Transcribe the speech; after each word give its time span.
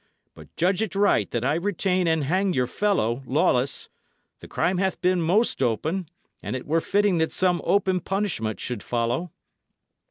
But 0.33 0.55
judge 0.55 0.81
it 0.81 0.95
right 0.95 1.29
that 1.29 1.45
I 1.45 1.53
retain 1.53 2.07
and 2.07 2.23
hang 2.23 2.53
your 2.53 2.65
fellow, 2.65 3.21
Lawless. 3.27 3.87
The 4.39 4.47
crime 4.47 4.79
hath 4.79 4.99
been 4.99 5.21
most 5.21 5.61
open, 5.61 6.07
and 6.41 6.55
it 6.55 6.65
were 6.65 6.81
fitting 6.81 7.19
that 7.19 7.31
some 7.31 7.61
open 7.63 7.99
punishment 7.99 8.59
should 8.59 8.81
follow." 8.81 9.29